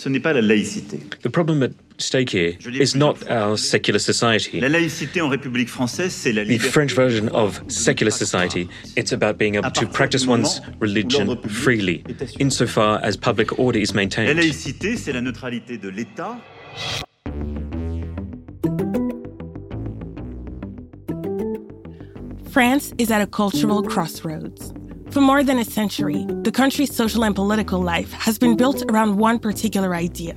[0.00, 0.98] Ce n'est pas la laïcité.
[1.22, 4.58] The problem at stake here is not our secular society.
[4.58, 6.58] La laïcité en République française, c'est la The.
[6.58, 12.02] French version of secular society, it's about being able to practice one's religion freely,
[12.38, 14.34] insofar as public order is La maintained.
[14.38, 16.38] laïcité, c'est la neutralité de l'État.
[22.50, 24.72] France is at a cultural crossroads.
[25.12, 29.18] For more than a century, the country's social and political life has been built around
[29.18, 30.34] one particular idea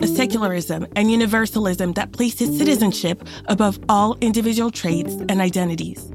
[0.00, 6.10] a secularism and universalism that places citizenship above all individual traits and identities.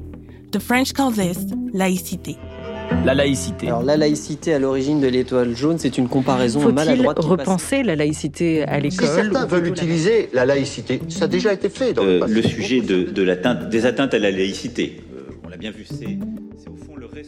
[0.52, 1.38] The French call this
[1.72, 2.36] laïcité.
[3.06, 3.68] La laïcité.
[3.68, 7.16] Alors la laïcité à l'origine de l'étoile jaune, c'est une comparaison Faut-il maladroite.
[7.16, 11.28] passe- repenser la laïcité à Si l'école certains ou veulent utiliser la laïcité, ça a
[11.28, 12.34] déjà été fait dans le Euh, passé.
[12.34, 13.04] le sujet de,
[13.70, 16.18] des atteintes à la laïcité, euh, on l'a bien vu, c'est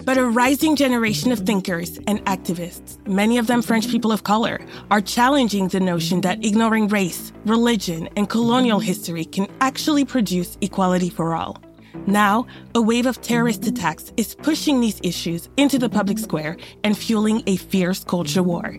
[0.04, 4.60] But a rising generation of thinkers and activists, many of them French people of color,
[4.90, 11.10] are challenging the notion that ignoring race, religion, and colonial history can actually produce equality
[11.10, 11.62] for all.
[12.06, 16.96] Now, a wave of terrorist attacks is pushing these issues into the public square and
[16.96, 18.78] fueling a fierce culture war.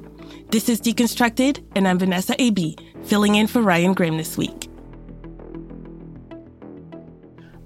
[0.50, 2.50] This is Deconstructed, and I'm Vanessa A.
[2.50, 4.70] Bee, filling in for Ryan Grim this week.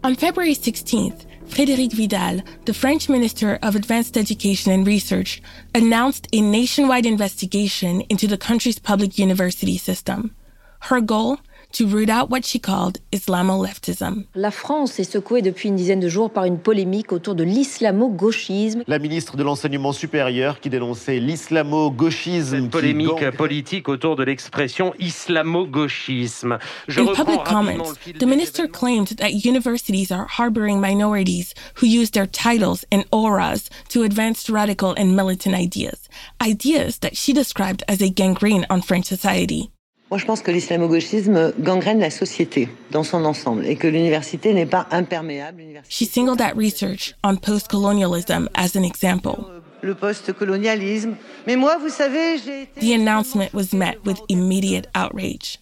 [0.03, 5.41] On February 16th, Frédérique Vidal, the French Minister of Advanced Education and Research,
[5.73, 10.35] announced a nationwide investigation into the country's public university system.
[10.81, 11.39] Her goal?
[11.77, 14.23] To root out what she called Islamo-leftism.
[14.33, 18.83] La France est secouée depuis une dizaine de jours par une polémique autour de l'islamo-gauchisme.
[18.87, 22.61] La ministre de l'Enseignement supérieur qui dénonçait l'islamo-gauchisme.
[22.61, 26.59] Cette polémique gang- politique autour de l'expression islamo-gauchisme.
[26.87, 32.11] Je In reprends public comments, the minister claimed that universities are harboring minorities who use
[32.11, 36.08] their titles and auras to advance radical and militant ideas,
[36.41, 39.71] ideas that she described as a gangrene on French society.
[40.15, 44.65] Moi, je pense que l'islamo-gauchisme gangrène la société dans son ensemble et que l'université n'est
[44.65, 45.61] pas imperméable.
[45.89, 49.43] She singled out research on post colonialism as an example.
[49.81, 51.17] Le post-colonialisme.
[51.45, 52.80] Mais moi, vous savez, j'ai été...
[52.80, 55.59] The announcement was met with immediate outrage.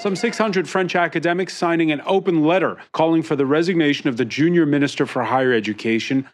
[0.00, 4.66] Some 600 French academics signing an open letter calling for the resignation of the junior
[4.66, 6.26] minister for higher education.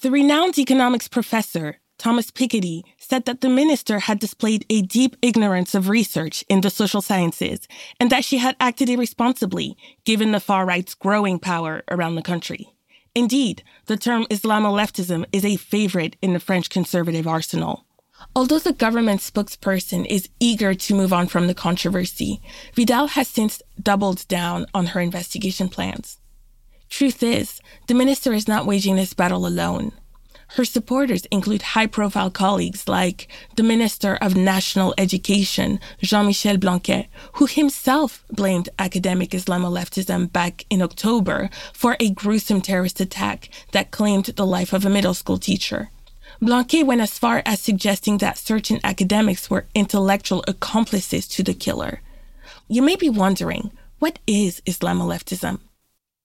[0.00, 5.74] The renowned economics professor, Thomas Piketty, said that the minister had displayed a deep ignorance
[5.74, 7.68] of research in the social sciences
[8.00, 9.76] and that she had acted irresponsibly
[10.06, 12.72] given the far right's growing power around the country.
[13.14, 17.84] Indeed, the term Islamo-leftism is a favorite in the French conservative arsenal.
[18.34, 22.40] Although the government spokesperson is eager to move on from the controversy,
[22.74, 26.18] Vidal has since doubled down on her investigation plans.
[26.92, 29.92] Truth is, the minister is not waging this battle alone.
[30.56, 37.06] Her supporters include high profile colleagues like the Minister of National Education, Jean Michel Blanquer,
[37.36, 44.26] who himself blamed academic Islamo-leftism back in October for a gruesome terrorist attack that claimed
[44.26, 45.88] the life of a middle school teacher.
[46.42, 52.02] Blanquer went as far as suggesting that certain academics were intellectual accomplices to the killer.
[52.68, 55.58] You may be wondering, what is Islamo-leftism?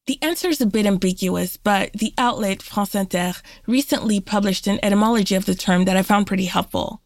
[0.08, 3.34] The answer is a bit ambiguous, but the outlet France Inter
[3.68, 7.02] recently published an etymology of the term that I found pretty helpful.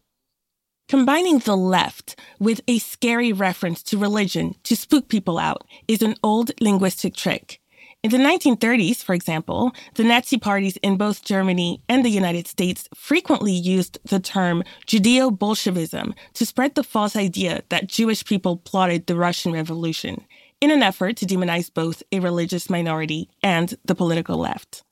[0.88, 6.14] Combining the left with a scary reference to religion to spook people out is an
[6.22, 7.60] old linguistic trick.
[8.04, 12.88] In the 1930s, for example, the Nazi parties in both Germany and the United States
[12.94, 19.06] frequently used the term Judeo Bolshevism to spread the false idea that Jewish people plotted
[19.06, 20.24] the Russian Revolution
[20.62, 24.84] in an effort to demonize both a religious minority and the political left.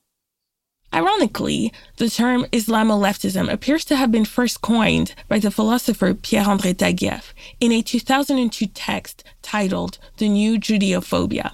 [0.93, 7.31] Ironically, the term Islamo-leftism appears to have been first coined by the philosopher Pierre-André Taguieff
[7.61, 11.53] in a 2002 text titled The New Judeophobia.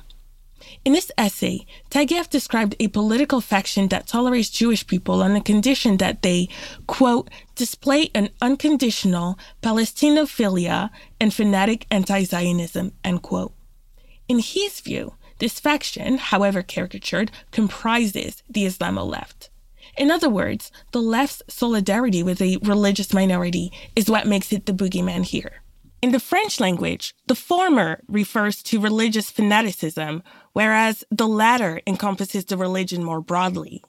[0.83, 5.97] In this essay, Taguieff described a political faction that tolerates Jewish people on the condition
[5.97, 6.49] that they,
[6.87, 10.89] quote, display an unconditional Palestinophilia
[11.21, 13.53] and fanatic anti-Zionism, end quote.
[14.27, 19.50] In his view, This faction, however caricatured, comprises the Islamo left.
[19.97, 24.74] In other words, the left's solidarity with a religious minority is what makes it the
[24.74, 25.63] boogeyman here.
[26.01, 30.21] In the French language, the former refers to religious fanaticism,
[30.53, 33.83] whereas the latter encompasses the religion more broadly.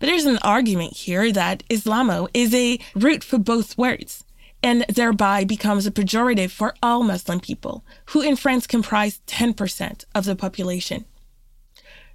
[0.00, 4.23] There's an argument here that Islamo is a root for both words,
[4.64, 10.24] and thereby becomes a pejorative for all Muslim people, who in France comprise 10% of
[10.24, 11.04] the population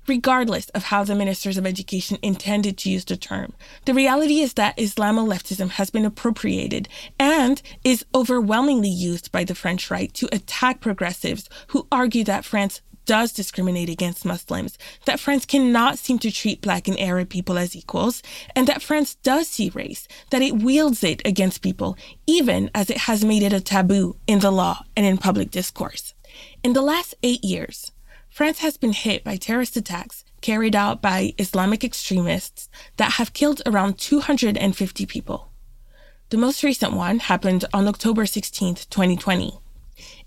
[0.10, 3.54] regardless of how the ministers of education intended to use the term.
[3.86, 9.54] The reality is that Islamo leftism has been appropriated and is overwhelmingly used by the
[9.54, 15.44] French right to attack progressives who argue that France does discriminate against Muslims, that France
[15.44, 18.22] cannot seem to treat Black and Arab people as equals,
[18.56, 21.98] and that France does see race, that it wields it against people,
[22.28, 26.14] even as it has made it a taboo in the law and in public discourse.
[26.64, 27.92] In the last eight years,
[28.30, 33.64] France has been hit by terrorist attacks carried out by Islamic extremists that have killed
[33.66, 35.52] around 250 people.
[36.30, 39.60] The most recent one happened on October 16, 2020.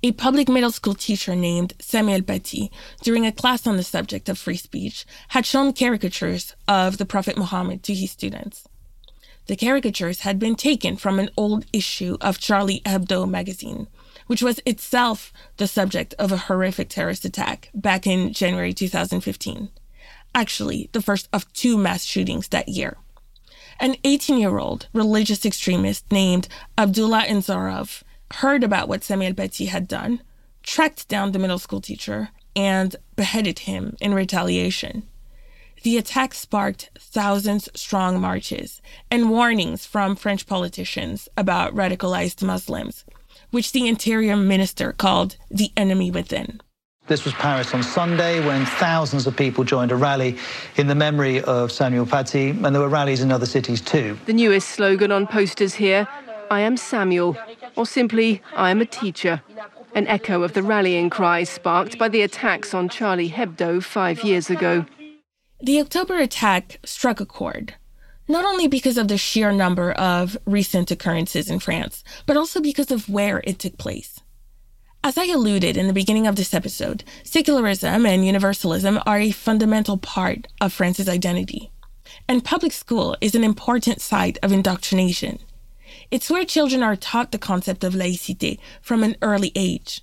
[0.04, 2.70] A public middle school teacher named Samuel Paty,
[3.02, 7.38] during a class on the subject of free speech, had shown caricatures of the Prophet
[7.38, 8.66] Muhammad to his students.
[9.46, 13.86] The caricatures had been taken from an old issue of Charlie Hebdo magazine,
[14.26, 19.68] which was itself the subject of a horrific terrorist attack back in January 2015.
[20.34, 22.96] Actually, the first of two mass shootings that year.
[23.78, 28.02] An 18 year old religious extremist named Abdullah Anzorov
[28.36, 30.22] heard about what Samuel Paty had done,
[30.62, 35.04] tracked down the middle school teacher, and beheaded him in retaliation.
[35.82, 38.80] The attack sparked thousands strong marches
[39.10, 43.04] and warnings from French politicians about radicalized Muslims,
[43.50, 46.60] which the interior minister called the enemy within.
[47.08, 50.38] This was Paris on Sunday when thousands of people joined a rally
[50.76, 54.16] in the memory of Samuel Paty, and there were rallies in other cities too.
[54.26, 56.06] The newest slogan on posters here
[56.52, 57.36] I am Samuel,
[57.76, 59.42] or simply, I am a teacher.
[59.94, 64.50] An echo of the rallying cries sparked by the attacks on Charlie Hebdo five years
[64.50, 64.86] ago.
[65.60, 67.74] The October attack struck a chord
[68.28, 72.90] not only because of the sheer number of recent occurrences in France, but also because
[72.90, 74.20] of where it took place.
[75.04, 79.98] As I alluded in the beginning of this episode, secularism and universalism are a fundamental
[79.98, 81.72] part of France's identity.
[82.28, 85.40] And public school is an important site of indoctrination.
[86.12, 90.02] It's where children are taught the concept of laïcité from an early age.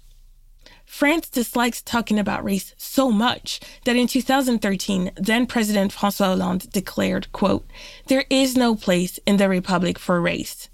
[0.84, 7.32] France dislikes talking about race so much that in 2013, then President François Hollande declared,
[7.32, 7.70] quote,
[8.08, 10.68] there is no place in the Republic for race.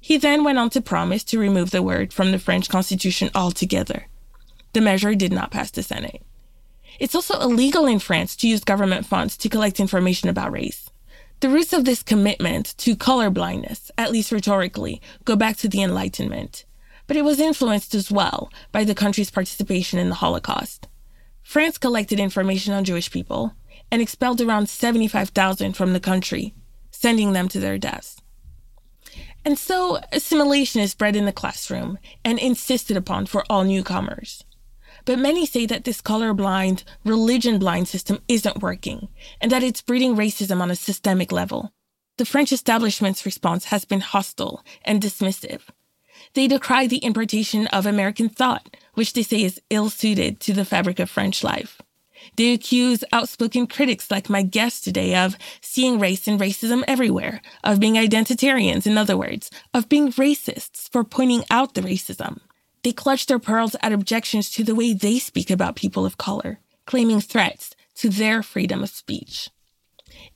[0.00, 4.08] He then went on to promise to remove the word from the French constitution altogether.
[4.74, 6.22] The measure did not pass the Senate.
[7.00, 10.90] It's also illegal in France to use government funds to collect information about race.
[11.44, 16.64] The roots of this commitment to colorblindness, at least rhetorically, go back to the Enlightenment
[17.06, 20.88] but it was influenced as well by the country's participation in the Holocaust.
[21.42, 23.52] France collected information on Jewish people
[23.92, 26.54] and expelled around 75,000 from the country,
[26.90, 28.22] sending them to their deaths.
[29.44, 34.43] And so assimilation is bred in the classroom and insisted upon for all newcomers.
[35.04, 39.08] But many say that this colorblind, religion blind system isn't working
[39.40, 41.72] and that it's breeding racism on a systemic level.
[42.16, 45.62] The French establishment's response has been hostile and dismissive,
[46.34, 50.64] they decry the importation of American thought, which they say is ill suited to the
[50.64, 51.80] fabric of French life.
[52.36, 57.80] They accuse outspoken critics like my guest today of seeing race and racism everywhere, of
[57.80, 62.38] being identitarians, in other words, of being racists for pointing out the racism.
[62.84, 66.60] They clutch their pearls at objections to the way they speak about people of color,
[66.84, 69.48] claiming threats to their freedom of speech.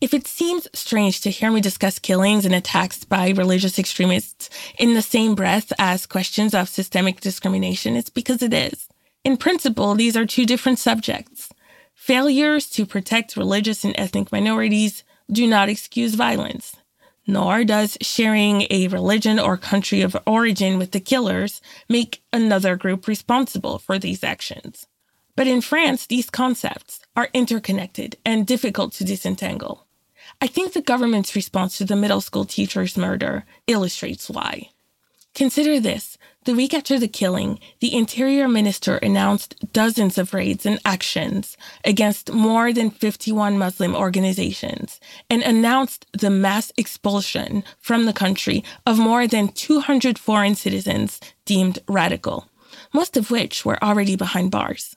[0.01, 4.95] If it seems strange to hear me discuss killings and attacks by religious extremists in
[4.95, 8.89] the same breath as questions of systemic discrimination, it's because it is.
[9.25, 11.51] In principle, these are two different subjects.
[11.95, 16.77] Failures to protect religious and ethnic minorities do not excuse violence,
[17.29, 23.07] nor does sharing a religion or country of origin with the killers make another group
[23.07, 24.87] responsible for these actions.
[25.37, 29.87] But in France, these concepts are interconnected and difficult to disentangle.
[30.41, 34.71] I think the government's response to the middle school teacher's murder illustrates why.
[35.35, 36.17] Consider this
[36.49, 42.33] the week after the killing, the Interior Minister announced dozens of raids and actions against
[42.33, 49.27] more than 51 Muslim organizations and announced the mass expulsion from the country of more
[49.27, 52.49] than 200 foreign citizens deemed radical,
[52.95, 54.97] most of which were already behind bars.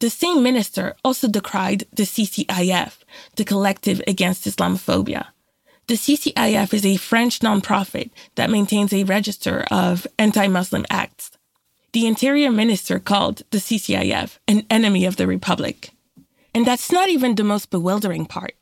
[0.00, 3.04] the same minister also decried the CCIF,
[3.36, 5.26] the Collective Against Islamophobia.
[5.88, 11.30] The CCIF is a French nonprofit that maintains a register of anti Muslim acts.
[11.94, 15.88] The interior minister called the CCIF an enemy of the Republic.
[16.54, 18.52] And that's not even the most bewildering part.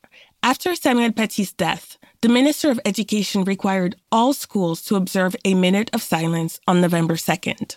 [0.41, 5.89] After Samuel Paty's death, the Minister of Education required all schools to observe a minute
[5.91, 7.75] of silence on November 2nd.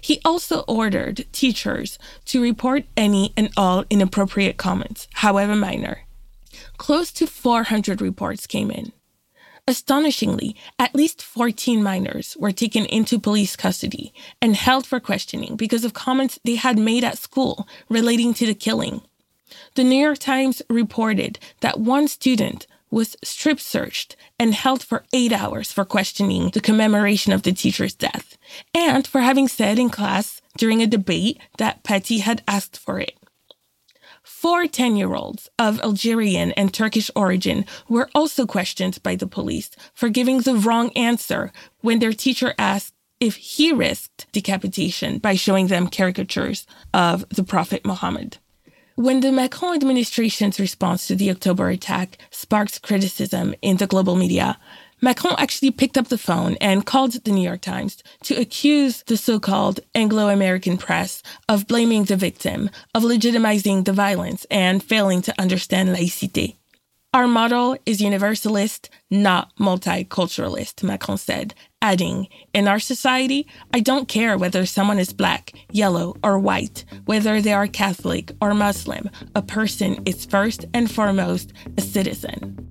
[0.00, 6.00] He also ordered teachers to report any and all inappropriate comments, however minor.
[6.80, 8.92] Close to 400 reports came in.
[9.68, 15.84] Astonishingly, at least 14 minors were taken into police custody and held for questioning because
[15.84, 19.02] of comments they had made at school relating to the killing.
[19.74, 25.32] The New York Times reported that one student was strip searched and held for eight
[25.32, 28.38] hours for questioning the commemoration of the teacher's death
[28.74, 33.19] and for having said in class during a debate that Paty had asked for it.
[34.30, 39.70] Four 10 year olds of Algerian and Turkish origin were also questioned by the police
[39.92, 45.66] for giving the wrong answer when their teacher asked if he risked decapitation by showing
[45.66, 48.38] them caricatures of the Prophet Muhammad.
[48.94, 54.58] When the Macron administration's response to the October attack sparked criticism in the global media,
[55.02, 59.16] Macron actually picked up the phone and called the New York Times to accuse the
[59.16, 65.22] so called Anglo American press of blaming the victim, of legitimizing the violence, and failing
[65.22, 66.56] to understand laïcité.
[67.12, 74.38] Our model is universalist, not multiculturalist, Macron said, adding, In our society, I don't care
[74.38, 80.00] whether someone is black, yellow, or white, whether they are Catholic or Muslim, a person
[80.06, 82.70] is first and foremost a citizen.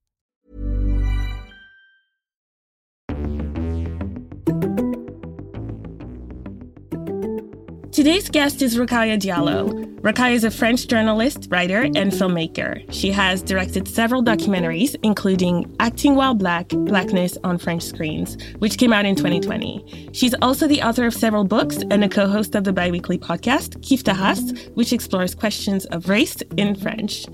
[7.91, 9.67] Today's guest is Rokhaya Diallo.
[9.99, 12.81] Rokhaya is a French journalist, writer, and filmmaker.
[12.93, 18.93] She has directed several documentaries, including Acting While Black, Blackness on French Screens, which came
[18.93, 20.09] out in 2020.
[20.13, 24.03] She's also the author of several books and a co-host of the biweekly podcast, Kiffe
[24.03, 27.25] ta race, which explores questions of race in French.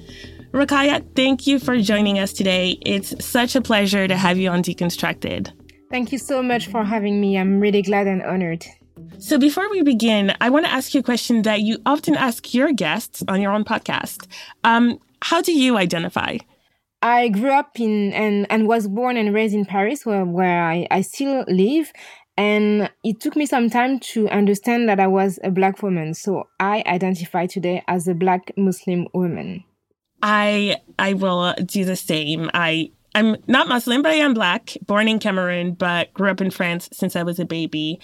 [0.53, 2.79] Rokhaya, thank you for joining us today.
[2.81, 5.51] It's such a pleasure to have you on Deconstructed.
[5.91, 7.37] Thank you so much for having me.
[7.37, 8.65] I'm really glad and honored.
[9.20, 12.54] So, before we begin, I want to ask you a question that you often ask
[12.54, 14.27] your guests on your own podcast.
[14.63, 16.38] Um, how do you identify?
[17.01, 20.88] I grew up in and, and was born and raised in Paris, where, where I,
[20.89, 21.92] I still live.
[22.38, 26.13] And it took me some time to understand that I was a Black woman.
[26.13, 29.63] So, I identify today as a Black Muslim woman.
[30.22, 32.50] I I will do the same.
[32.54, 36.51] I I'm not Muslim, but I am Black, born in Cameroon, but grew up in
[36.51, 38.00] France since I was a baby.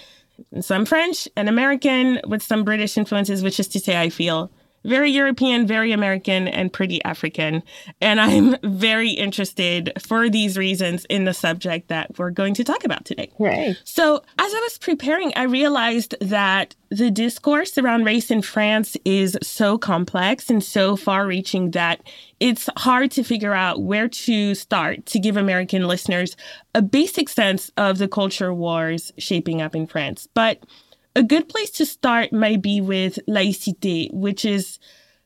[0.61, 4.51] So I'm French and American with some British influences, which is to say, I feel
[4.83, 7.63] very European, very American, and pretty African.
[8.01, 12.83] And I'm very interested for these reasons in the subject that we're going to talk
[12.83, 13.31] about today.
[13.39, 13.75] Right.
[13.83, 19.37] So, as I was preparing, I realized that the discourse around race in France is
[19.41, 22.01] so complex and so far reaching that
[22.39, 26.35] it's hard to figure out where to start to give American listeners
[26.75, 30.27] a basic sense of the culture wars shaping up in France.
[30.33, 30.59] But
[31.15, 34.79] a good place to start might be with laïcité, which is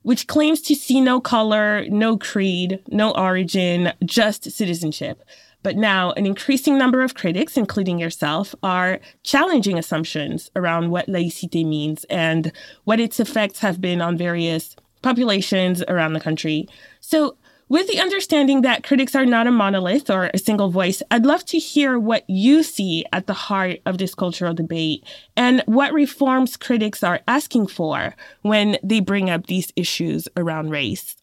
[0.03, 5.22] which claims to see no color, no creed, no origin, just citizenship.
[5.63, 11.65] But now, an increasing number of critics, including yourself, are challenging assumptions around what laïcité
[11.65, 12.53] means and
[12.86, 16.70] what its effects have been on various populations around the country.
[17.01, 17.36] So,
[17.70, 21.44] With the understanding that critics are not a monolith or a single voice, I'd love
[21.48, 25.04] to hear what you see at the heart of this cultural debate
[25.36, 31.18] and what reforms critics are asking for when they bring up these issues around race.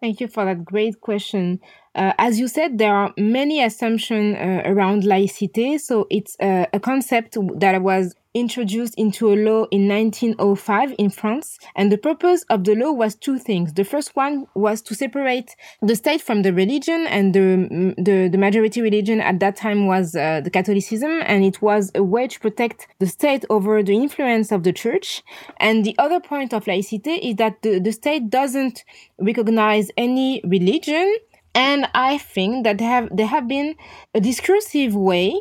[0.00, 1.60] Thank you for that great question.
[1.96, 5.80] Uh, as you said, there are many assumptions uh, around laïcité.
[5.80, 11.58] So it's uh, a concept that was introduced into a law in 1905 in France.
[11.76, 13.74] And the purpose of the law was two things.
[13.74, 18.38] The first one was to separate the state from the religion, and the, the, the
[18.38, 22.40] majority religion at that time was uh, the Catholicism, and it was a way to
[22.40, 25.22] protect the state over the influence of the church.
[25.58, 28.84] And the other point of laïcité is that the, the state doesn't
[29.18, 31.16] recognize any religion
[31.54, 33.74] and I think that have, there have been
[34.14, 35.38] a discursive way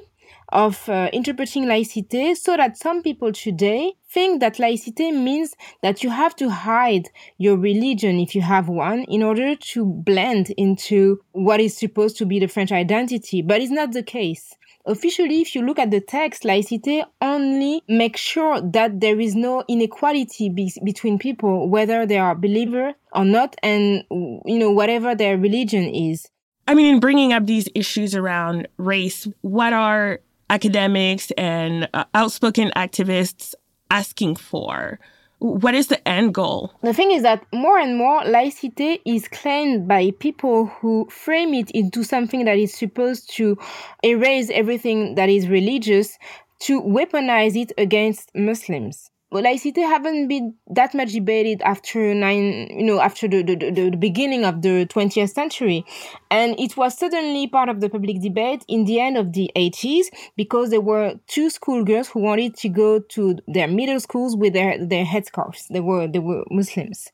[0.52, 6.10] of uh, interpreting laïcité so that some people today think that laïcité means that you
[6.10, 11.60] have to hide your religion if you have one in order to blend into what
[11.60, 13.42] is supposed to be the French identity.
[13.42, 14.56] But it's not the case.
[14.86, 19.64] Officially, if you look at the text, laïcité only makes sure that there is no
[19.68, 25.38] inequality be- between people, whether they are believer or not, and you know whatever their
[25.38, 26.28] religion is.
[26.68, 30.20] I mean, in bringing up these issues around race, what are
[30.52, 33.56] academics and uh, outspoken activists
[33.90, 35.00] asking for?
[35.42, 36.72] what is the end goal?
[36.84, 41.72] The thing is that more and more laicite is claimed by people who frame it
[41.72, 43.58] into something that is supposed to
[44.04, 46.20] erase everything that is religious
[46.60, 53.00] to weaponize it against Muslims laicity haven't been that much debated after nine, you know,
[53.00, 55.86] after the, the, the, beginning of the 20th century.
[56.30, 60.08] And it was suddenly part of the public debate in the end of the 80s
[60.36, 64.84] because there were two schoolgirls who wanted to go to their middle schools with their,
[64.86, 65.68] their headscarves.
[65.70, 67.08] They were, they were Muslims.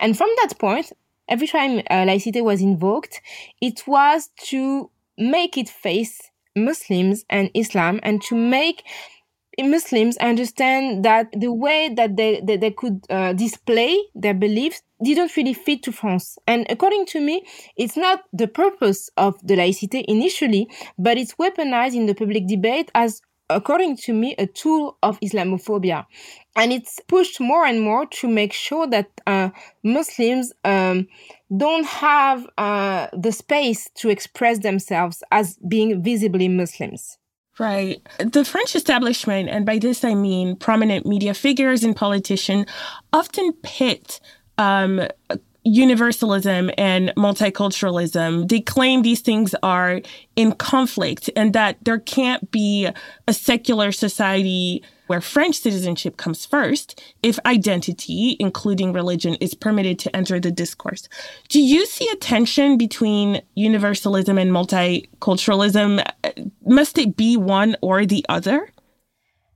[0.00, 0.92] And from that point,
[1.28, 3.20] every time uh, laicity was invoked,
[3.60, 8.82] it was to make it face Muslims and Islam and to make
[9.58, 15.36] Muslims understand that the way that they, that they could uh, display their beliefs didn't
[15.36, 16.38] really fit to France.
[16.46, 17.44] And according to me,
[17.76, 22.90] it's not the purpose of the laïcité initially, but it's weaponized in the public debate
[22.94, 26.06] as, according to me, a tool of Islamophobia.
[26.56, 29.50] And it's pushed more and more to make sure that uh,
[29.82, 31.06] Muslims um,
[31.56, 37.18] don't have uh, the space to express themselves as being visibly Muslims.
[37.58, 38.00] Right.
[38.18, 42.66] The French establishment, and by this I mean prominent media figures and politicians,
[43.12, 44.20] often pit
[44.56, 45.06] um,
[45.64, 48.48] universalism and multiculturalism.
[48.48, 50.00] They claim these things are
[50.36, 52.88] in conflict and that there can't be
[53.28, 60.14] a secular society where French citizenship comes first if identity, including religion, is permitted to
[60.14, 61.08] enter the discourse.
[61.48, 66.08] Do you see a tension between universalism and multiculturalism?
[66.64, 68.68] Must it be one or the other?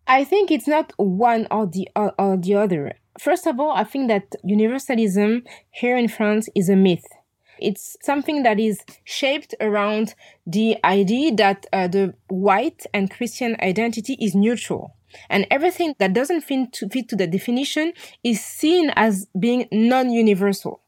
[0.09, 2.95] I think it's not one or the or, the other.
[3.21, 7.07] First of all, I think that universalism here in France is a myth.
[7.61, 14.14] It's something that is shaped around the idea that uh, the white and Christian identity
[14.21, 14.97] is neutral.
[15.29, 20.81] And everything that doesn't fit to, fit to the definition is seen as being non-universal.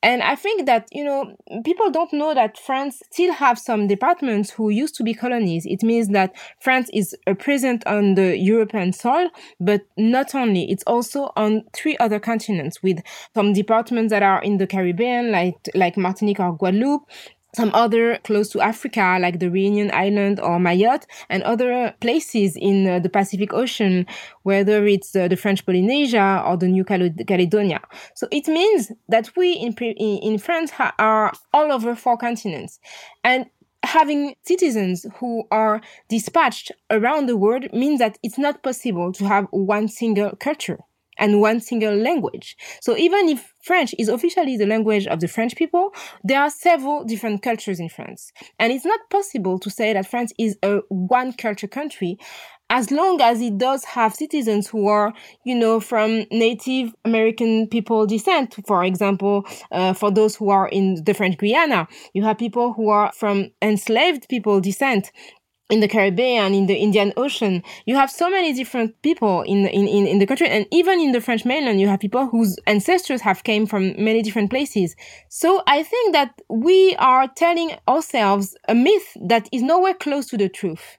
[0.00, 4.50] And I think that, you know, people don't know that France still have some departments
[4.50, 5.66] who used to be colonies.
[5.66, 9.28] It means that France is a present on the European soil,
[9.58, 13.02] but not only, it's also on three other continents with
[13.34, 17.02] some departments that are in the Caribbean, like, like Martinique or Guadeloupe,
[17.58, 22.86] some other close to Africa, like the Reunion Island or Mayotte, and other places in
[22.86, 24.06] uh, the Pacific Ocean,
[24.44, 27.80] whether it's uh, the French Polynesia or the New Caledonia.
[28.14, 29.72] So it means that we in,
[30.28, 32.78] in France are all over four continents.
[33.24, 33.46] And
[33.82, 39.46] having citizens who are dispatched around the world means that it's not possible to have
[39.50, 40.78] one single culture
[41.18, 42.56] and one single language.
[42.80, 45.92] So even if French is officially the language of the French people,
[46.24, 48.32] there are several different cultures in France.
[48.58, 52.18] And it's not possible to say that France is a one culture country
[52.70, 58.06] as long as it does have citizens who are, you know, from Native American people
[58.06, 62.74] descent, for example, uh, for those who are in the French Guiana, you have people
[62.74, 65.10] who are from enslaved people descent
[65.70, 69.86] in the Caribbean, in the Indian Ocean, you have so many different people in, in,
[69.86, 70.48] in, in the country.
[70.48, 74.22] And even in the French mainland, you have people whose ancestors have came from many
[74.22, 74.96] different places.
[75.28, 80.38] So I think that we are telling ourselves a myth that is nowhere close to
[80.38, 80.98] the truth.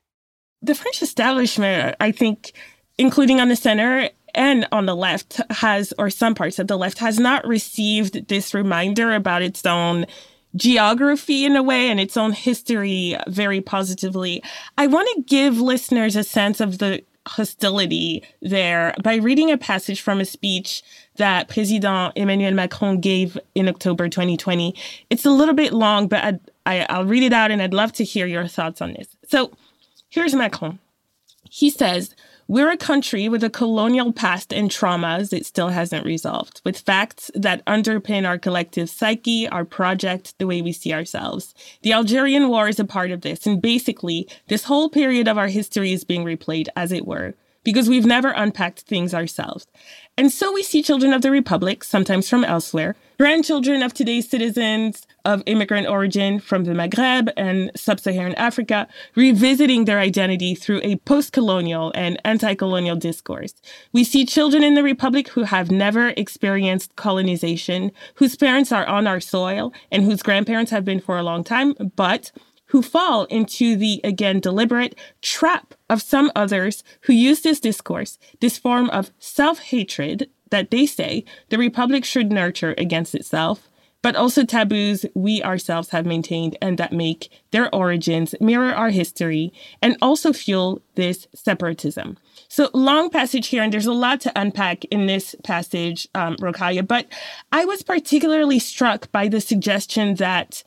[0.62, 2.52] The French establishment, I think,
[2.98, 7.00] including on the center and on the left, has, or some parts of the left,
[7.00, 10.06] has not received this reminder about its own
[10.56, 14.44] geography in a way and its own history very positively.
[14.78, 20.02] I want to give listeners a sense of the hostility there by reading a passage
[20.02, 20.82] from a speech
[21.18, 24.74] that President Emmanuel Macron gave in October 2020.
[25.10, 27.74] It's a little bit long, but I'd, I, i will read it out and I'd
[27.74, 29.08] love to hear your thoughts on this.
[29.28, 29.52] So
[30.10, 30.80] here's Macron.
[31.50, 32.16] He says,
[32.50, 37.30] we're a country with a colonial past and traumas it still hasn't resolved, with facts
[37.36, 41.54] that underpin our collective psyche, our project, the way we see ourselves.
[41.84, 45.48] The Algerian War is a part of this, and basically, this whole period of our
[45.48, 49.68] history is being replayed, as it were because we've never unpacked things ourselves.
[50.18, 55.06] And so we see children of the Republic, sometimes from elsewhere, grandchildren of today's citizens
[55.26, 60.96] of immigrant origin from the Maghreb and sub Saharan Africa, revisiting their identity through a
[61.00, 63.54] post colonial and anti colonial discourse.
[63.92, 69.06] We see children in the Republic who have never experienced colonization, whose parents are on
[69.06, 72.32] our soil, and whose grandparents have been for a long time, but
[72.68, 78.58] who fall into the, again, deliberate trap of some others who use this discourse, this
[78.58, 83.70] form of self hatred that they say the Republic should nurture against itself,
[84.02, 89.52] but also taboos we ourselves have maintained and that make their origins mirror our history
[89.82, 92.18] and also fuel this separatism.
[92.48, 96.88] So, long passage here, and there's a lot to unpack in this passage, um, Rokhaya,
[96.88, 97.08] but
[97.52, 100.64] I was particularly struck by the suggestion that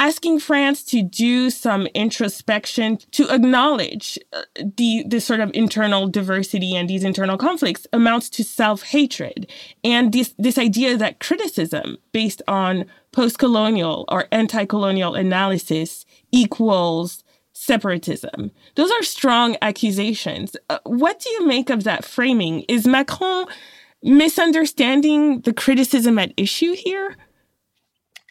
[0.00, 6.74] asking France to do some introspection to acknowledge uh, the this sort of internal diversity
[6.74, 9.46] and these internal conflicts amounts to self-hatred
[9.84, 18.50] and this this idea that criticism based on post-colonial or anti-colonial analysis equals separatism.
[18.76, 20.56] Those are strong accusations.
[20.70, 22.60] Uh, what do you make of that framing?
[22.68, 23.46] Is Macron
[24.02, 27.16] misunderstanding the criticism at issue here?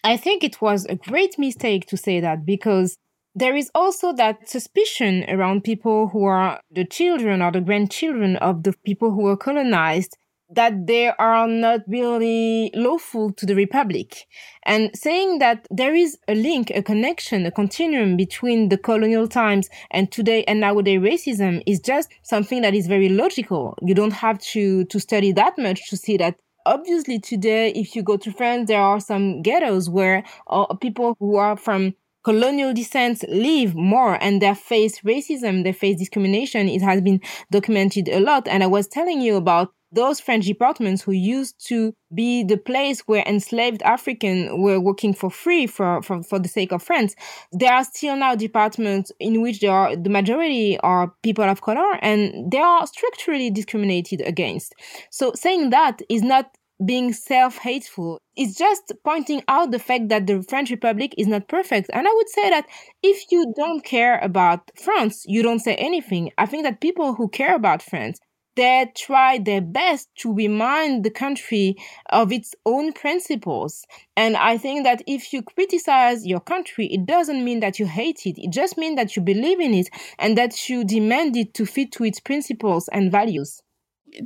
[0.03, 2.97] I think it was a great mistake to say that because
[3.35, 8.63] there is also that suspicion around people who are the children or the grandchildren of
[8.63, 10.17] the people who were colonized
[10.51, 14.25] that they are not really lawful to the republic.
[14.63, 19.69] And saying that there is a link a connection a continuum between the colonial times
[19.91, 23.77] and today and nowadays racism is just something that is very logical.
[23.83, 28.03] You don't have to to study that much to see that obviously today if you
[28.03, 31.93] go to france there are some ghettos where uh, people who are from
[32.23, 36.67] colonial descent live more and they face racism they face discrimination.
[36.67, 38.47] It has been documented a lot.
[38.47, 43.01] And i was telling you about those French departments who used to be the place
[43.01, 47.15] where enslaved Africans were working for free for, for, for the sake of France,
[47.51, 51.95] there are still now departments in which there are, the majority are people of color
[52.01, 54.73] and they are structurally discriminated against.
[55.09, 56.51] So saying that is not
[56.85, 58.21] being self-hateful.
[58.37, 61.89] It's just pointing out the fact that the French Republic is not perfect.
[61.91, 62.67] And I would say that
[63.03, 66.31] if you don't care about France, you don't say anything.
[66.37, 68.19] I think that people who care about France
[68.59, 71.77] they try their best to remind the country
[72.09, 73.85] of its own principles.
[74.17, 78.25] And I think that if you criticize your country, it doesn't mean that you hate
[78.25, 78.37] it.
[78.37, 81.93] It just means that you believe in it and that you demand it to fit
[81.93, 83.61] to its principles and values.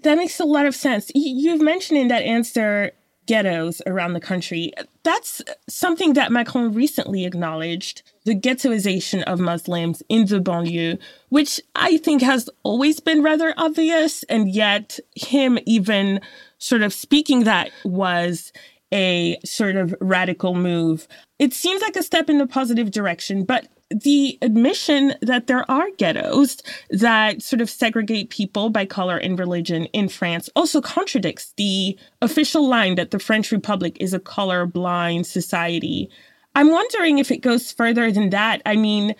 [0.01, 1.11] That makes a lot of sense.
[1.13, 2.93] You've mentioned in that answer
[3.25, 4.73] ghettos around the country.
[5.03, 11.97] That's something that Macron recently acknowledged the ghettoization of Muslims in the banlieue, which I
[11.97, 14.23] think has always been rather obvious.
[14.23, 16.21] And yet, him even
[16.57, 18.53] sort of speaking that was
[18.93, 21.07] a sort of radical move.
[21.39, 25.89] It seems like a step in the positive direction, but the admission that there are
[25.97, 31.97] ghettos that sort of segregate people by color and religion in France also contradicts the
[32.21, 36.09] official line that the French Republic is a color blind society.
[36.55, 38.61] I'm wondering if it goes further than that.
[38.65, 39.15] I mean,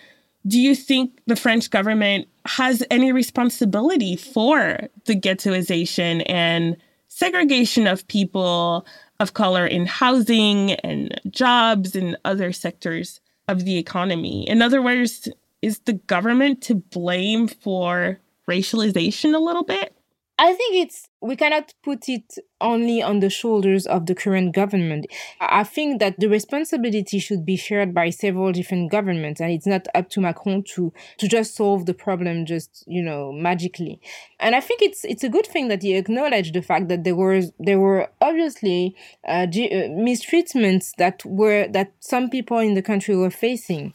[0.46, 6.76] do you think the French government has any responsibility for the ghettoization and
[7.08, 8.86] segregation of people
[9.24, 14.48] of color in housing and jobs and other sectors of the economy.
[14.48, 15.28] In other words,
[15.62, 19.93] is the government to blame for racialization a little bit?
[20.36, 25.06] I think it's we cannot put it only on the shoulders of the current government.
[25.40, 29.86] I think that the responsibility should be shared by several different governments and it's not
[29.94, 34.00] up to Macron to to just solve the problem just, you know, magically.
[34.40, 37.14] And I think it's it's a good thing that he acknowledged the fact that there
[37.14, 43.14] were there were obviously uh, uh, mistreatments that were that some people in the country
[43.14, 43.94] were facing.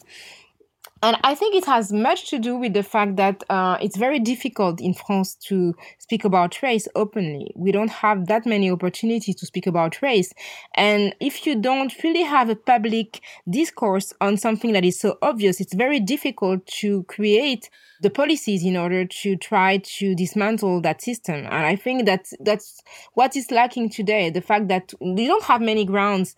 [1.02, 4.18] And I think it has much to do with the fact that uh, it's very
[4.18, 7.52] difficult in France to speak about race openly.
[7.56, 10.34] We don't have that many opportunities to speak about race.
[10.74, 15.58] And if you don't really have a public discourse on something that is so obvious,
[15.58, 21.36] it's very difficult to create the policies in order to try to dismantle that system.
[21.36, 22.80] And I think that that's
[23.14, 24.30] what is lacking today.
[24.30, 26.34] The fact that we don't have many grounds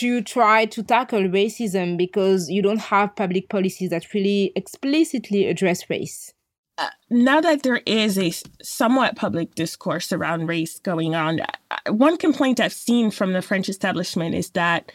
[0.00, 5.88] to try to tackle racism because you don't have public policies that really explicitly address
[5.90, 6.32] race.
[6.78, 12.16] Uh, now that there is a somewhat public discourse around race going on, uh, one
[12.16, 14.90] complaint I've seen from the French establishment is that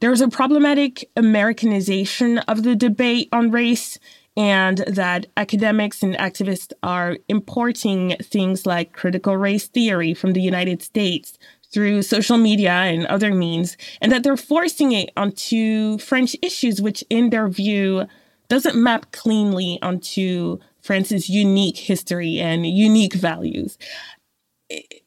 [0.00, 3.98] there's a problematic Americanization of the debate on race
[4.36, 10.82] and that academics and activists are importing things like critical race theory from the United
[10.82, 11.38] States
[11.72, 17.04] through social media and other means, and that they're forcing it onto French issues, which,
[17.10, 18.06] in their view,
[18.48, 23.78] doesn't map cleanly onto France's unique history and unique values.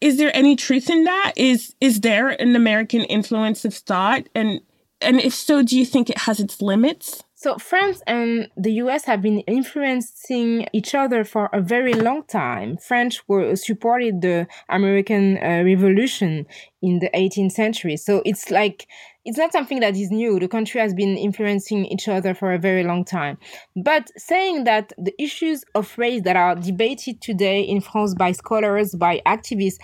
[0.01, 1.33] Is there any truth in that?
[1.35, 4.27] Is is there an American influence of thought?
[4.33, 4.61] And
[5.01, 7.23] and if so, do you think it has its limits?
[7.47, 12.75] So France and the US have been influencing each other for a very long time.
[12.75, 16.45] French were supported the American uh, Revolution
[16.81, 17.95] in the 18th century.
[17.95, 18.89] So it's like
[19.27, 20.39] it's not something that is new.
[20.39, 23.37] The country has been influencing each other for a very long time.
[23.75, 28.95] But saying that the issues of race that are debated today in France by scholars,
[28.95, 29.79] by activists,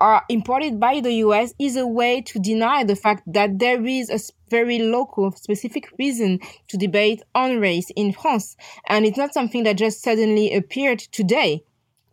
[0.00, 4.10] are imported by the US is a way to deny the fact that there is
[4.10, 4.18] a
[4.50, 8.56] very local, specific reason to debate on race in France.
[8.88, 11.62] And it's not something that just suddenly appeared today.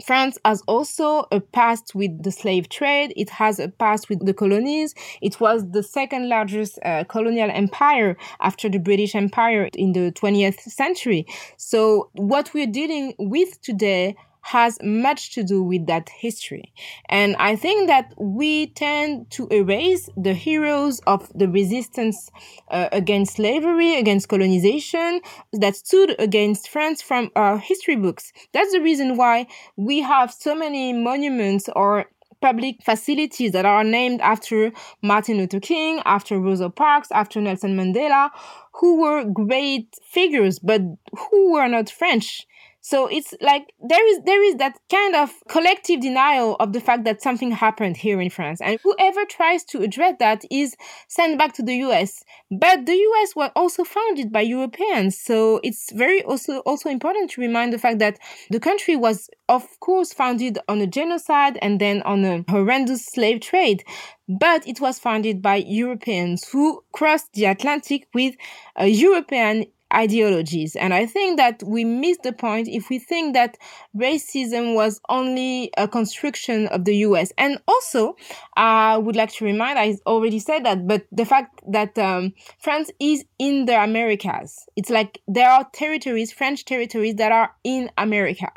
[0.03, 3.13] France has also a past with the slave trade.
[3.15, 4.93] It has a past with the colonies.
[5.21, 10.59] It was the second largest uh, colonial empire after the British Empire in the 20th
[10.61, 11.25] century.
[11.57, 14.15] So what we're dealing with today
[14.47, 16.71] has much to do with that history.
[17.09, 22.29] And I think that we tend to erase the heroes of the resistance
[22.71, 25.19] uh, against slavery, against colonization,
[25.51, 28.31] that stood against France from our history books.
[28.53, 32.05] That's the reason why we have so many monuments or
[32.39, 38.29] public facilities that are named after Martin Luther King, after Rosa Parks, after Nelson Mandela,
[38.75, 40.81] who were great figures, but
[41.17, 42.47] who were not French.
[42.89, 47.03] So it's like there is there is that kind of collective denial of the fact
[47.03, 48.61] that something happened here in France.
[48.61, 50.73] And whoever tries to address that is
[51.09, 52.23] sent back to the US.
[52.49, 55.17] But the US was also founded by Europeans.
[55.19, 58.19] So it's very also also important to remind the fact that
[58.51, 63.41] the country was of course founded on a genocide and then on a horrendous slave
[63.41, 63.83] trade
[64.27, 68.35] but it was founded by Europeans who crossed the Atlantic with
[68.75, 70.75] a European ideologies.
[70.75, 73.57] And I think that we miss the point if we think that
[73.95, 77.31] racism was only a construction of the US.
[77.37, 78.15] And also,
[78.55, 82.91] I would like to remind, I already said that, but the fact that um, France
[82.99, 84.67] is in the Americas.
[84.75, 88.51] It's like there are territories, French territories that are in America.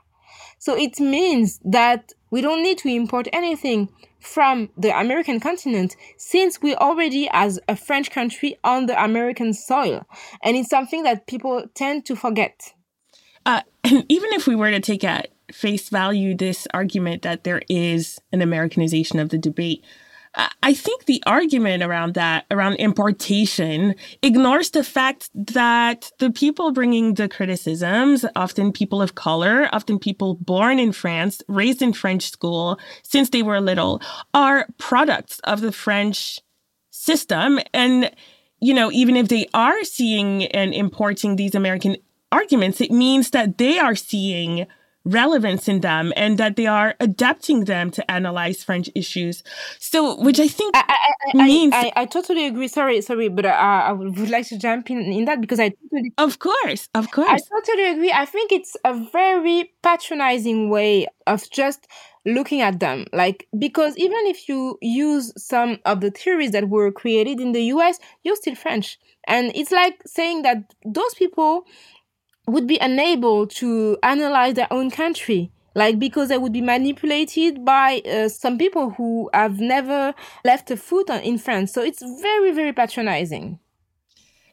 [0.58, 3.88] So it means that we don't need to import anything
[4.20, 10.06] from the American continent since we already as a French country on the American soil.
[10.42, 12.74] And it's something that people tend to forget.
[13.46, 18.20] Uh, even if we were to take at face value this argument that there is
[18.32, 19.84] an Americanization of the debate,
[20.34, 27.14] I think the argument around that, around importation, ignores the fact that the people bringing
[27.14, 32.78] the criticisms, often people of color, often people born in France, raised in French school
[33.02, 34.00] since they were little,
[34.32, 36.38] are products of the French
[36.90, 37.58] system.
[37.74, 38.12] And,
[38.60, 41.96] you know, even if they are seeing and importing these American
[42.30, 44.68] arguments, it means that they are seeing
[45.04, 49.42] relevance in them and that they are adapting them to analyze French issues.
[49.78, 50.96] So, which I think I,
[51.34, 51.72] I, means.
[51.74, 52.68] I, I, totally agree.
[52.68, 56.12] Sorry, sorry, but uh, I would like to jump in in that because I totally.
[56.18, 57.28] Of course, of course.
[57.28, 58.12] I totally agree.
[58.12, 61.86] I think it's a very patronizing way of just
[62.26, 66.92] looking at them like because even if you use some of the theories that were
[66.92, 71.64] created in the US you're still French and it's like saying that those people
[72.46, 78.00] would be unable to analyze their own country like because they would be manipulated by
[78.00, 81.72] uh, some people who have never left a foot on, in France.
[81.72, 83.58] So it's very, very patronizing.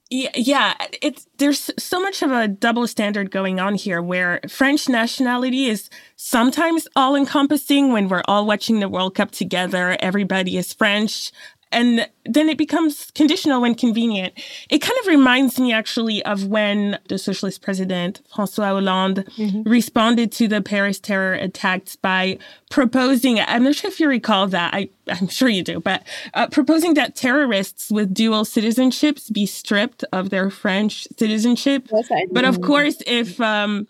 [0.09, 4.87] Yeah, yeah, it's there's so much of a double standard going on here where French
[4.87, 10.71] nationality is sometimes all encompassing when we're all watching the World Cup together, everybody is
[10.71, 11.33] French
[11.71, 14.33] and then it becomes conditional when convenient.
[14.69, 19.63] It kind of reminds me actually of when the socialist president François Hollande mm-hmm.
[19.63, 22.37] responded to the Paris terror attacks by
[22.69, 26.03] proposing, I'm not sure if you recall that, I, I'm sure you do, but
[26.33, 31.87] uh, proposing that terrorists with dual citizenships be stripped of their French citizenship.
[31.91, 33.87] Yes, but of course, if um,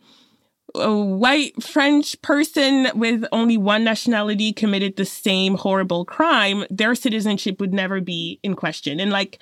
[0.76, 7.60] a white French person with only one nationality committed the same horrible crime, their citizenship
[7.60, 9.00] would never be in question.
[9.00, 9.40] And like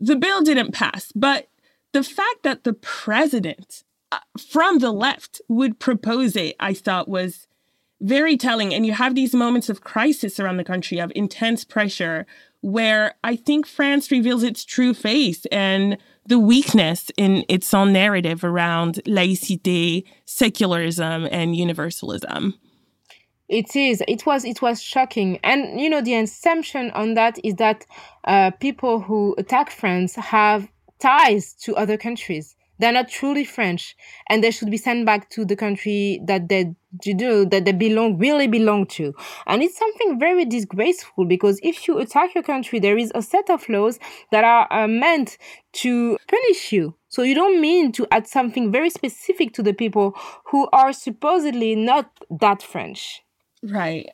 [0.00, 1.48] the bill didn't pass, but
[1.92, 7.46] the fact that the president uh, from the left would propose it, I thought was
[8.00, 8.74] very telling.
[8.74, 12.26] And you have these moments of crisis around the country, of intense pressure,
[12.66, 18.42] where I think France reveals its true face and the weakness in its own narrative
[18.42, 22.54] around laïcité, secularism, and universalism.
[23.48, 24.02] It is.
[24.08, 24.44] It was.
[24.44, 27.86] It was shocking, and you know the assumption on that is that
[28.24, 30.66] uh, people who attack France have
[30.98, 32.56] ties to other countries.
[32.78, 33.96] They're not truly French,
[34.28, 38.18] and they should be sent back to the country that they do that they belong
[38.18, 39.14] really belong to.
[39.46, 43.50] And it's something very disgraceful because if you attack your country, there is a set
[43.50, 43.98] of laws
[44.32, 45.38] that are uh, meant
[45.74, 46.94] to punish you.
[47.08, 50.14] So you don't mean to add something very specific to the people
[50.46, 52.10] who are supposedly not
[52.40, 53.22] that French.
[53.62, 54.10] Right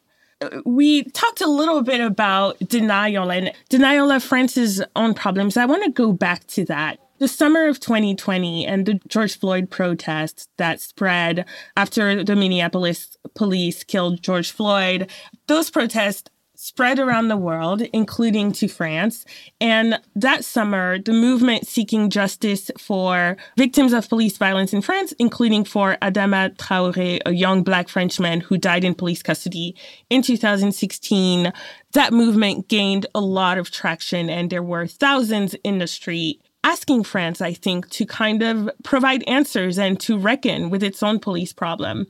[0.65, 5.57] we talked a little bit about denial and denial of France's own problems.
[5.57, 9.71] I want to go back to that the summer of 2020 and the George Floyd
[9.71, 15.09] protests that spread after the Minneapolis police killed George Floyd,
[15.47, 19.25] those protests spread around the world, including to France.
[19.61, 25.65] And that summer, the movement seeking justice for victims of police violence in France, including
[25.65, 29.77] for Adama Traoré, a young black Frenchman who died in police custody
[30.11, 31.53] in 2016,
[31.93, 37.05] that movement gained a lot of traction and there were thousands in the street asking
[37.05, 41.53] France, I think, to kind of provide answers and to reckon with its own police
[41.53, 42.07] problem.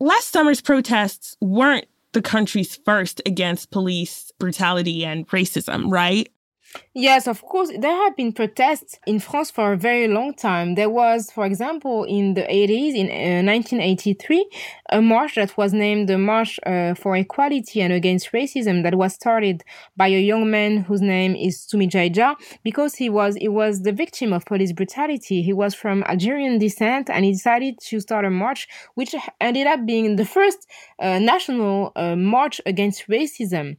[0.00, 6.31] Last summer's protests weren't the country's first against police brutality and racism, right?
[6.94, 7.70] Yes, of course.
[7.78, 10.74] There have been protests in France for a very long time.
[10.74, 14.48] There was, for example, in the 80s, in uh, 1983,
[14.90, 19.14] a march that was named the March uh, for Equality and Against Racism that was
[19.14, 19.64] started
[19.96, 23.92] by a young man whose name is Toumi Djaïdja because he was he was the
[23.92, 25.42] victim of police brutality.
[25.42, 29.86] He was from Algerian descent and he decided to start a march which ended up
[29.86, 30.66] being the first
[30.98, 33.76] uh, national uh, march against racism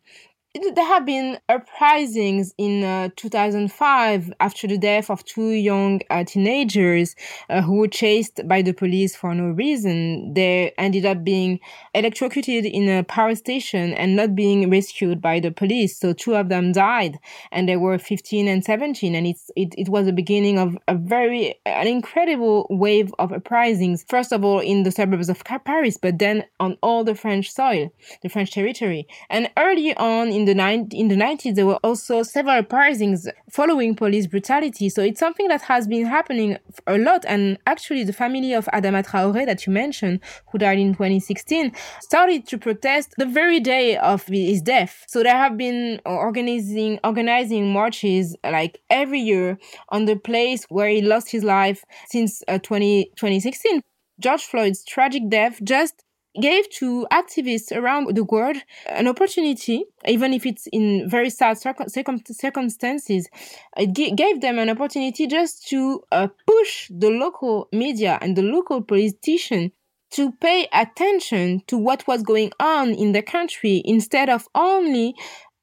[0.54, 7.16] there have been uprisings in uh, 2005 after the death of two young uh, teenagers
[7.50, 10.32] uh, who were chased by the police for no reason.
[10.36, 11.60] They ended up being
[11.96, 15.98] electrocuted in a power station and not being rescued by the police.
[15.98, 17.18] So two of them died
[17.52, 19.16] and they were 15 and 17.
[19.16, 24.06] And it's, it, it was the beginning of a very, an incredible wave of uprisings.
[24.08, 27.92] First of all, in the suburbs of Paris, but then on all the French soil,
[28.22, 29.08] the French territory.
[29.32, 33.28] And early on in in the ni- in the 90s there were also several uprisings
[33.50, 34.90] following police brutality.
[34.90, 37.24] So it's something that has been happening a lot.
[37.28, 40.20] And actually the family of Adama Traoré that you mentioned
[40.52, 45.06] who died in 2016 started to protest the very day of his death.
[45.08, 49.58] So they have been organizing organizing marches like every year
[49.90, 53.82] on the place where he lost his life since uh, 20, 2016
[54.20, 56.04] George Floyd's tragic death just
[56.42, 62.24] gave to activists around the world an opportunity, even if it's in very sad circum-
[62.26, 63.30] circumstances,
[63.78, 68.42] it g- gave them an opportunity just to uh, push the local media and the
[68.42, 69.72] local politician
[70.12, 75.16] to pay attention to what was going on in the country instead of only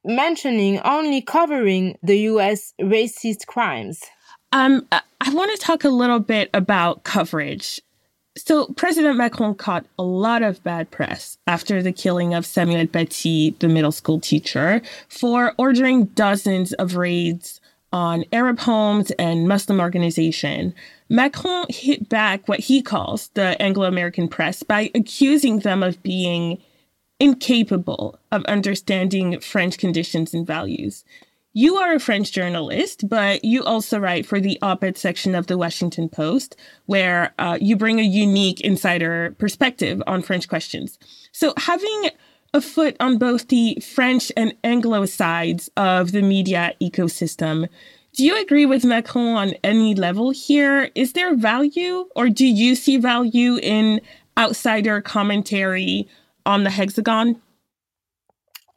[0.05, 4.03] mentioning, only covering the US racist crimes.
[4.53, 7.81] Um, I want to talk a little bit about coverage
[8.37, 13.59] so, President Macron caught a lot of bad press after the killing of Samuel Paty,
[13.59, 17.61] the middle school teacher, for ordering dozens of raids
[17.93, 20.73] on Arab homes and Muslim organization.
[21.09, 26.59] Macron hit back what he calls the Anglo American press by accusing them of being
[27.19, 31.05] incapable of understanding French conditions and values.
[31.53, 35.49] You are a French journalist, but you also write for the op ed section of
[35.49, 36.55] the Washington Post,
[36.87, 40.97] where uh, you bring a unique insider perspective on French questions.
[41.33, 42.11] So, having
[42.55, 47.69] a foot on both the French and Anglo sides of the media ecosystem,
[48.13, 50.91] do you agree with Macron on any level here?
[50.95, 54.01] Is there value, or do you see value in
[54.39, 56.09] outsider commentary
[56.47, 57.43] on the hexagon?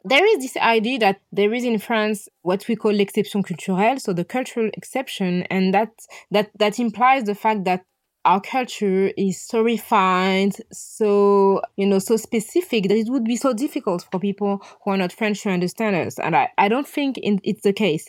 [0.04, 4.12] There is this idea that there is in France what we call l'exception culturelle, so
[4.12, 5.90] the cultural exception, and that
[6.30, 7.84] that that implies the fact that
[8.26, 13.52] our culture is so refined, so you know, so specific that it would be so
[13.52, 16.18] difficult for people who are not French to understand us.
[16.18, 18.08] And I, I don't think it's the case.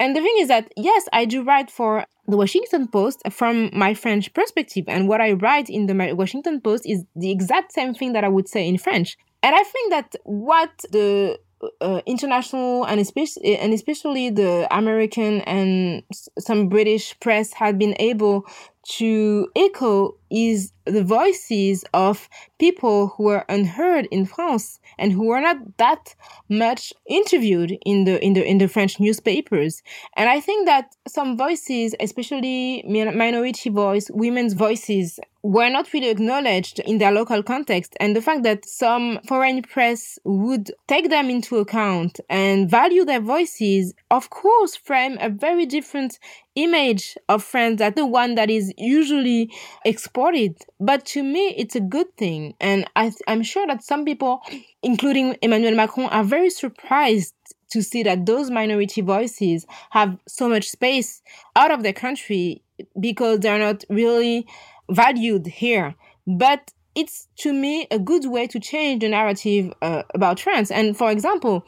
[0.00, 3.94] And the thing is that yes, I do write for the Washington Post from my
[3.94, 8.12] French perspective, and what I write in the Washington Post is the exact same thing
[8.12, 9.16] that I would say in French.
[9.42, 11.38] And I think that what the
[11.80, 16.02] uh, international and especially and especially the American and
[16.38, 18.46] some British press had been able
[18.88, 22.28] to echo is the voices of
[22.58, 26.14] people who were unheard in France and who were not that
[26.48, 29.82] much interviewed in the in the in the French newspapers.
[30.16, 36.80] And I think that some voices, especially minority voice, women's voices, were not really acknowledged
[36.80, 37.94] in their local context.
[38.00, 43.20] And the fact that some foreign press would take them into account and value their
[43.20, 46.18] voices, of course, frame a very different
[46.58, 49.50] image of France that the one that is usually
[49.84, 50.56] exported.
[50.80, 52.54] But to me, it's a good thing.
[52.60, 54.42] And I, I'm sure that some people,
[54.82, 57.34] including Emmanuel Macron, are very surprised
[57.70, 61.22] to see that those minority voices have so much space
[61.54, 62.62] out of their country
[62.98, 64.46] because they're not really
[64.90, 65.94] valued here.
[66.26, 70.70] But it's to me a good way to change the narrative uh, about France.
[70.70, 71.64] And for example,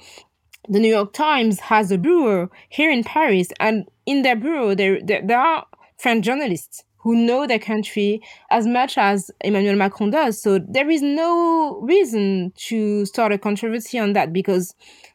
[0.71, 5.01] the New York Times has a bureau here in Paris, and in their bureau, there,
[5.03, 5.67] there, there are
[5.99, 10.41] French journalists who know their country as much as Emmanuel Macron does.
[10.41, 14.75] So there is no reason to start a controversy on that because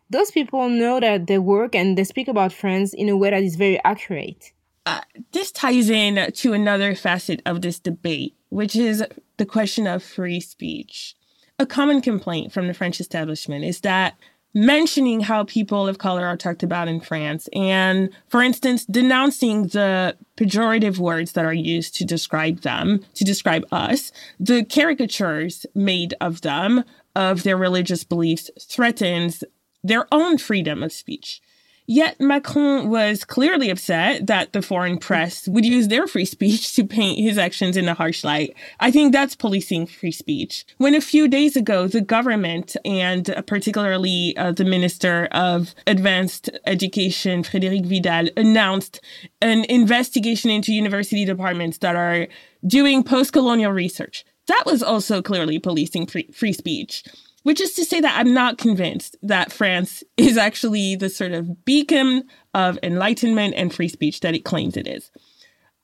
[0.09, 3.43] those people know that they work and they speak about France in a way that
[3.43, 4.51] is very accurate.
[4.85, 5.01] Uh,
[5.31, 9.03] this ties in to another facet of this debate, which is
[9.37, 11.15] the question of free speech.
[11.57, 14.15] A common complaint from the French establishment is that
[14.55, 20.15] mentioning how people of color are talked about in France and, for instance, denouncing the
[20.37, 26.41] pejorative words that are used to describe them, to describe us, the caricatures made of
[26.41, 26.85] them,
[27.15, 29.43] of their religious beliefs, threatens
[29.83, 31.41] their own freedom of speech.
[31.87, 36.85] Yet Macron was clearly upset that the foreign press would use their free speech to
[36.85, 38.55] paint his actions in a harsh light.
[38.79, 40.65] I think that's policing free speech.
[40.77, 47.43] When a few days ago, the government and particularly uh, the Minister of Advanced Education,
[47.43, 48.99] Frédérique Vidal, announced
[49.41, 52.27] an investigation into university departments that are
[52.65, 54.25] doing post colonial research.
[54.47, 57.03] That was also clearly policing free, free speech
[57.45, 61.63] which is to say that I'm not convinced that France is actually the sort of
[61.63, 62.23] beacon
[62.55, 65.11] of enlightenment and free speech that it claims it is.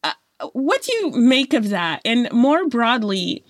[0.04, 0.14] Uh,
[0.54, 2.02] what do you make of that?
[2.04, 3.46] And more broadly,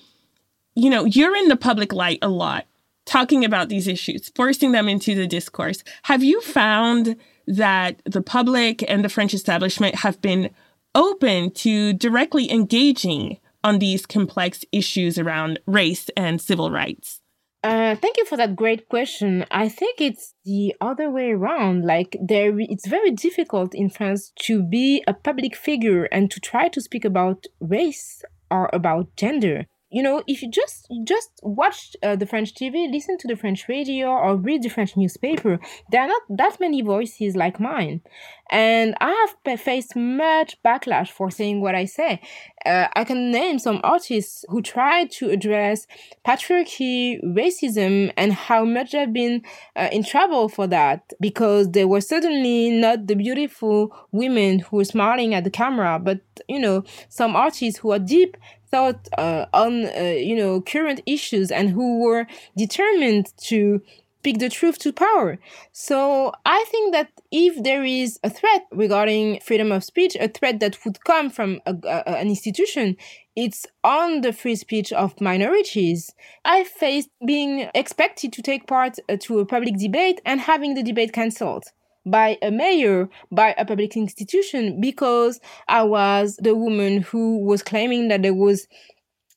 [0.76, 2.66] you know, you're in the public light a lot,
[3.06, 5.82] talking about these issues, forcing them into the discourse.
[6.04, 7.16] Have you found
[7.48, 10.50] that the public and the French establishment have been
[10.96, 17.21] open to directly engaging on these complex issues around race and civil rights?
[17.64, 19.46] Uh, thank you for that great question.
[19.52, 21.86] I think it's the other way around.
[21.86, 26.70] Like there, it's very difficult in France to be a public figure and to try
[26.70, 32.16] to speak about race or about gender you know if you just just watch uh,
[32.16, 35.60] the french tv listen to the french radio or read the french newspaper
[35.92, 38.02] there are not that many voices like mine.
[38.50, 39.12] And i
[39.46, 42.22] have faced much backlash for saying what i say.
[42.66, 45.88] Uh, i can name some artists who tried to address
[46.26, 49.42] patriarchy racism and how much they've been
[49.76, 54.86] uh, in trouble for that because they were certainly not the beautiful women who were
[54.86, 58.38] smiling at the camera but you know some artists who are deep
[58.72, 63.82] thought uh, on uh, you know current issues and who were determined to
[64.22, 65.40] speak the truth to power.
[65.72, 70.60] So I think that if there is a threat regarding freedom of speech, a threat
[70.60, 72.98] that would come from a, a, an institution,
[73.36, 76.14] it's on the free speech of minorities.
[76.46, 80.84] I faced being expected to take part uh, to a public debate and having the
[80.84, 81.64] debate cancelled
[82.06, 88.08] by a mayor, by a public institution, because I was the woman who was claiming
[88.08, 88.68] that there was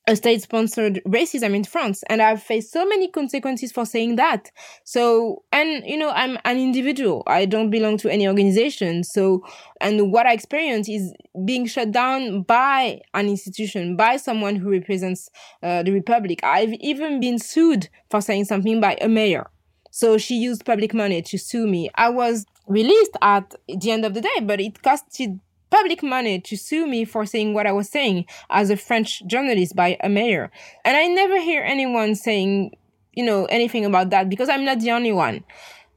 [0.07, 2.03] a state sponsored racism in France.
[2.09, 4.51] And I've faced so many consequences for saying that.
[4.83, 7.23] So, and you know, I'm an individual.
[7.25, 9.03] I don't belong to any organization.
[9.03, 9.43] So,
[9.81, 11.13] and what I experience is
[11.43, 15.29] being shut down by an institution, by someone who represents
[15.63, 16.39] uh, the Republic.
[16.43, 19.49] I've even been sued for saying something by a mayor.
[19.89, 21.89] So she used public money to sue me.
[21.95, 25.39] I was released at the end of the day, but it costed
[25.69, 29.75] public money to sue me for saying what I was saying as a French journalist
[29.75, 30.51] by a mayor.
[30.83, 32.71] And I never hear anyone saying
[33.15, 35.43] you know, anything about that because I'm not the only one.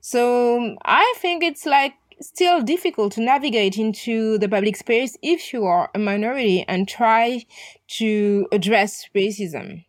[0.00, 5.52] So um, I think it's like still difficult to navigate into the public space if
[5.52, 7.44] you are a minority and try
[7.88, 9.84] to address racism.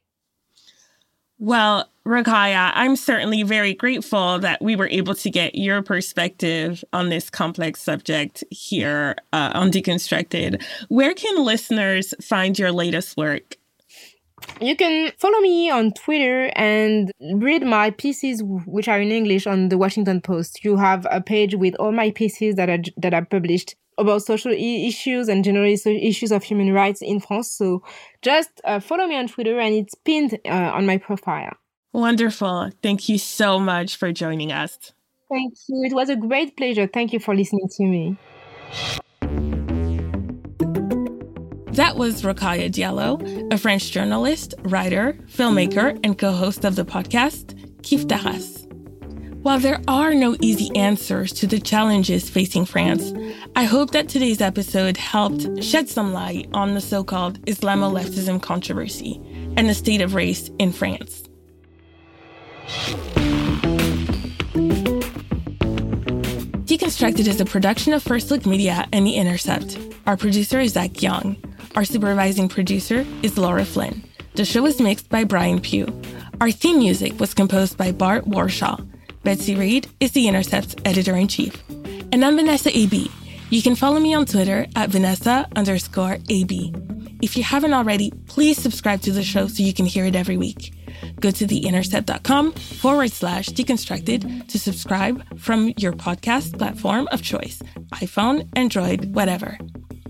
[1.39, 7.07] Well, Rokhaya, I'm certainly very grateful that we were able to get your perspective on
[7.07, 10.61] this complex subject here uh, on Deconstructed.
[10.89, 13.55] Where can listeners find your latest work?
[14.59, 19.69] You can follow me on Twitter and read my pieces, which are in English, on
[19.69, 20.63] the Washington Post.
[20.65, 24.51] You have a page with all my pieces that are that are published about social
[24.51, 27.51] issues and generally issues of human rights in France.
[27.51, 27.83] So
[28.21, 31.53] just uh, follow me on Twitter, and it's pinned uh, on my profile.
[31.93, 32.71] Wonderful.
[32.81, 34.93] Thank you so much for joining us.
[35.29, 35.83] Thank you.
[35.83, 36.87] It was a great pleasure.
[36.87, 38.17] Thank you for listening to me.
[41.73, 47.55] That was Rokhaya Diallo, a French journalist, writer, filmmaker, and co host of the podcast
[47.81, 48.58] Kiffe ta race.
[49.41, 53.13] While there are no easy answers to the challenges facing France,
[53.55, 58.41] I hope that today's episode helped shed some light on the so called Islamo leftism
[58.41, 59.21] controversy
[59.55, 61.23] and the state of race in France.
[66.65, 69.77] Deconstructed is a production of First Look Media and The Intercept.
[70.05, 71.37] Our producer is Zach Young.
[71.77, 74.03] Our supervising producer is Laura Flynn.
[74.35, 75.87] The show is mixed by Brian Pugh.
[76.41, 78.85] Our theme music was composed by Bart Warshaw.
[79.29, 81.53] Betsy Reed is The Intercept's editor in chief.
[82.11, 82.87] And I'm Vanessa A.
[82.87, 83.11] Bee.
[83.51, 86.73] You can follow me on Twitter at Vanessa underscore AB.
[87.21, 90.35] If you haven't already, please subscribe to the show so you can hear it every
[90.35, 90.73] week.
[91.19, 97.61] Go to theintercept.com forward slash deconstructed to subscribe from your podcast platform of choice
[97.93, 99.59] iPhone, Android, whatever.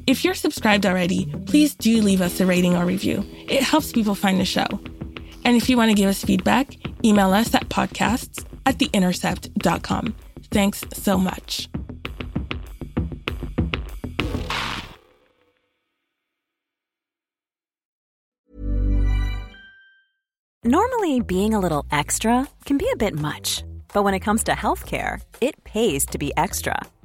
[0.08, 3.26] If you're subscribed already, please do leave us a rating or review.
[3.50, 4.68] It helps people find the show.
[5.44, 10.16] And if you want to give us feedback, email us at podcasts at theintercept.com.
[10.52, 11.68] Thanks so much.
[20.64, 23.64] Normally, being a little extra can be a bit much,
[23.94, 26.80] but when it comes to healthcare, it pays to be extra